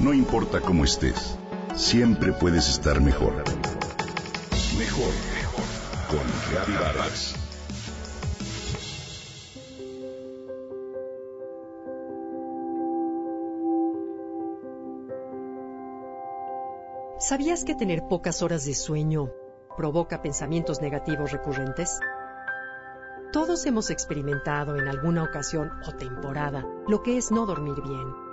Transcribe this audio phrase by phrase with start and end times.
[0.00, 1.36] No importa cómo estés,
[1.74, 3.34] siempre puedes estar mejor.
[4.78, 5.64] Mejor, mejor.
[6.08, 7.34] Con Reavivadas.
[17.18, 19.30] ¿Sabías que tener pocas horas de sueño
[19.76, 22.00] provoca pensamientos negativos recurrentes?
[23.34, 28.29] Todos hemos experimentado en alguna ocasión o temporada lo que es no dormir bien.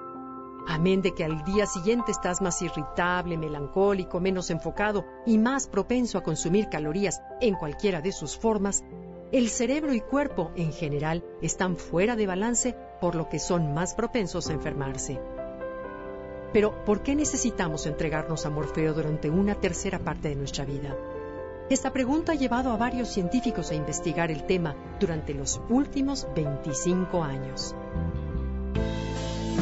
[0.78, 6.20] Amén de que al día siguiente estás más irritable, melancólico, menos enfocado y más propenso
[6.20, 8.84] a consumir calorías en cualquiera de sus formas,
[9.32, 13.96] el cerebro y cuerpo en general están fuera de balance por lo que son más
[13.96, 15.20] propensos a enfermarse.
[16.54, 20.96] Pero, ¿por qué necesitamos entregarnos a Morfeo durante una tercera parte de nuestra vida?
[21.72, 27.24] Esta pregunta ha llevado a varios científicos a investigar el tema durante los últimos 25
[27.24, 27.76] años.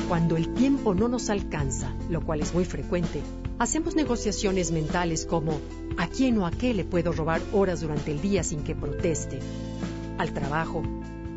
[0.08, 3.22] Cuando el tiempo no nos alcanza, lo cual es muy frecuente,
[3.58, 5.59] hacemos negociaciones mentales como
[5.98, 9.39] ¿a quién o a qué le puedo robar horas durante el día sin que proteste?
[10.20, 10.83] Al trabajo,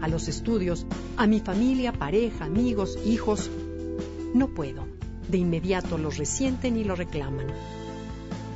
[0.02, 3.50] a los estudios, a mi familia, pareja, amigos, hijos.
[4.34, 4.86] No puedo.
[5.28, 7.46] De inmediato lo resienten y lo reclaman.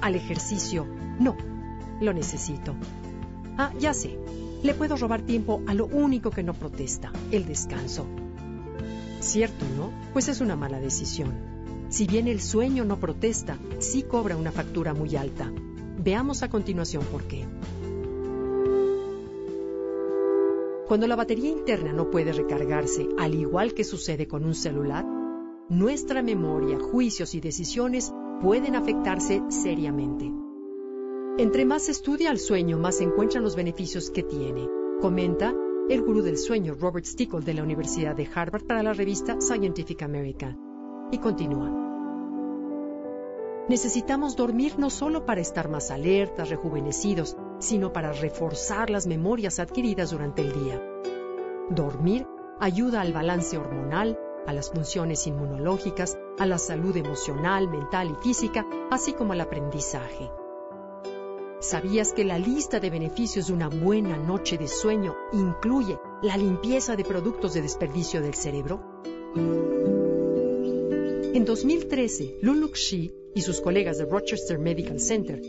[0.02, 0.86] Al ejercicio,
[1.20, 1.36] no
[2.02, 2.74] lo necesito.
[3.56, 4.18] Ah, ya sé.
[4.62, 8.06] Le puedo robar tiempo a lo único que no protesta, el descanso.
[9.22, 9.92] Cierto, ¿no?
[10.12, 11.32] Pues es una mala decisión.
[11.90, 15.50] Si bien el sueño no protesta, sí cobra una factura muy alta.
[15.98, 17.46] Veamos a continuación por qué.
[20.88, 25.06] Cuando la batería interna no puede recargarse, al igual que sucede con un celular,
[25.68, 28.12] nuestra memoria, juicios y decisiones
[28.42, 30.32] pueden afectarse seriamente.
[31.38, 34.68] Entre más estudia el sueño, más se encuentran los beneficios que tiene,
[35.00, 35.54] comenta
[35.92, 40.02] el gurú del sueño Robert Stickle de la Universidad de Harvard para la revista Scientific
[40.02, 40.58] American.
[41.12, 41.70] Y continúa.
[43.68, 50.10] Necesitamos dormir no solo para estar más alertas, rejuvenecidos, sino para reforzar las memorias adquiridas
[50.12, 50.82] durante el día.
[51.68, 52.26] Dormir
[52.58, 58.66] ayuda al balance hormonal, a las funciones inmunológicas, a la salud emocional, mental y física,
[58.90, 60.30] así como al aprendizaje.
[61.62, 66.96] ¿Sabías que la lista de beneficios de una buena noche de sueño incluye la limpieza
[66.96, 68.82] de productos de desperdicio del cerebro?
[71.32, 75.40] En 2013, Luluk Shi y sus colegas de Rochester Medical Center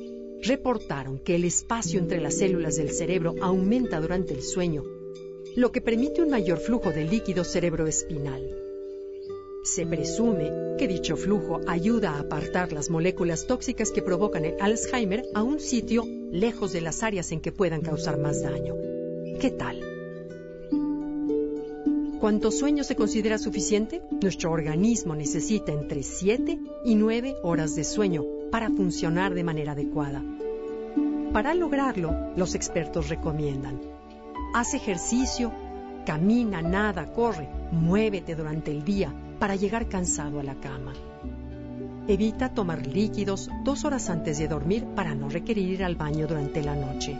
[0.43, 4.83] reportaron que el espacio entre las células del cerebro aumenta durante el sueño,
[5.55, 8.62] lo que permite un mayor flujo de líquido cerebroespinal.
[9.63, 15.23] Se presume que dicho flujo ayuda a apartar las moléculas tóxicas que provocan el Alzheimer
[15.33, 18.75] a un sitio lejos de las áreas en que puedan causar más daño.
[19.39, 19.79] ¿Qué tal?
[22.19, 24.01] ¿Cuánto sueño se considera suficiente?
[24.21, 30.23] Nuestro organismo necesita entre 7 y 9 horas de sueño para funcionar de manera adecuada.
[31.31, 33.81] Para lograrlo, los expertos recomiendan
[34.53, 35.51] haz ejercicio,
[36.05, 39.11] camina, nada, corre, muévete durante el día,
[39.43, 40.93] para llegar cansado a la cama.
[42.07, 46.63] Evita tomar líquidos dos horas antes de dormir para no requerir ir al baño durante
[46.63, 47.17] la noche.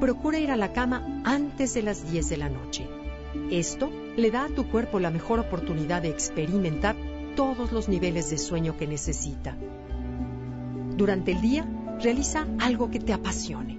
[0.00, 2.88] Procura ir a la cama antes de las 10 de la noche.
[3.50, 6.96] Esto le da a tu cuerpo la mejor oportunidad de experimentar
[7.36, 9.54] todos los niveles de sueño que necesita.
[10.96, 11.68] Durante el día,
[12.02, 13.78] realiza algo que te apasione.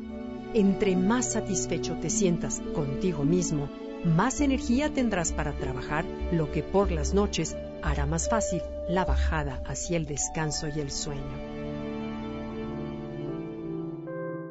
[0.54, 3.70] Entre más satisfecho te sientas contigo mismo
[4.06, 9.62] más energía tendrás para trabajar, lo que por las noches hará más fácil la bajada
[9.66, 11.60] hacia el descanso y el sueño.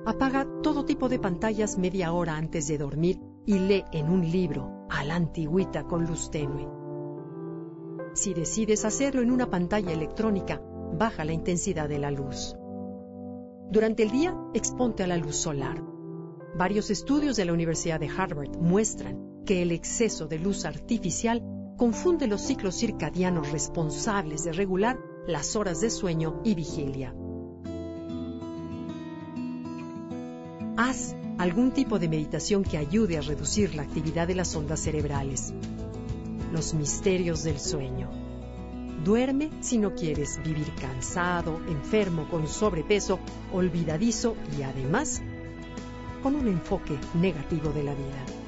[0.05, 4.87] Apaga todo tipo de pantallas media hora antes de dormir y lee en un libro
[4.89, 6.69] a la antigüita con luz tenue.
[8.15, 10.63] Si decides hacerlo en una pantalla electrónica,
[10.95, 12.57] baja la intensidad de la luz.
[13.71, 15.83] Durante el día, exponte a la luz solar.
[16.57, 21.43] Varios estudios de la Universidad de Harvard muestran que el exceso de luz artificial
[21.79, 27.15] confunde los ciclos circadianos responsables de regular las horas de sueño y vigilia.
[30.77, 35.55] Haz algún tipo de meditación que ayude a reducir la actividad de las ondas cerebrales.
[36.53, 38.11] Los misterios del sueño.
[39.03, 43.19] Duerme si no quieres vivir cansado, enfermo, con sobrepeso,
[43.51, 45.23] olvidadizo y además
[46.23, 48.48] con un enfoque negativo de la vida.